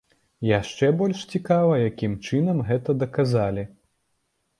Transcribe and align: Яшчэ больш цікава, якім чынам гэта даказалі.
Яшчэ 0.59 0.87
больш 1.01 1.19
цікава, 1.37 1.73
якім 1.89 2.15
чынам 2.29 2.63
гэта 2.71 2.97
даказалі. 3.05 3.67